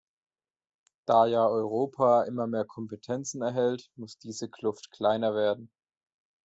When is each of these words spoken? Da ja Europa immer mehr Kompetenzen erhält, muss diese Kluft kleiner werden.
Da 1.05 1.27
ja 1.27 1.45
Europa 1.47 2.23
immer 2.23 2.47
mehr 2.47 2.65
Kompetenzen 2.65 3.43
erhält, 3.43 3.91
muss 3.97 4.17
diese 4.17 4.49
Kluft 4.49 4.89
kleiner 4.89 5.35
werden. 5.35 5.69